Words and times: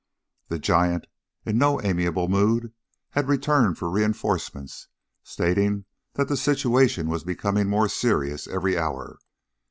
The 0.47 0.57
giant, 0.57 1.05
in 1.45 1.59
no 1.59 1.79
amiable 1.79 2.27
mood, 2.27 2.73
had 3.11 3.27
returned 3.27 3.77
for 3.77 3.87
reinforcements, 3.87 4.87
stating 5.21 5.85
that 6.13 6.27
the 6.27 6.37
situation 6.37 7.07
was 7.07 7.23
becoming 7.23 7.67
more 7.69 7.87
serious 7.87 8.47
every 8.47 8.79
hour. 8.79 9.19